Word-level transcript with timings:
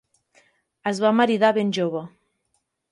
Es 0.93 1.03
va 1.05 1.13
maridar 1.21 1.55
ben 1.59 1.73
jove. 1.81 2.05